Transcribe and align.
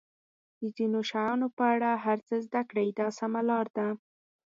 د 0.59 0.61
ځینو 0.75 0.99
شیانو 1.09 1.47
په 1.57 1.63
اړه 1.73 1.91
هر 2.05 2.17
څه 2.27 2.35
زده 2.45 2.61
کړئ 2.69 2.89
دا 2.99 3.07
سمه 3.19 3.41
لار 3.49 3.67
ده. 3.77 3.87